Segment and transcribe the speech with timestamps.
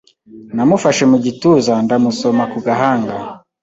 [0.55, 3.13] Namufashe mu gituza, ndamusoma ku gahanga.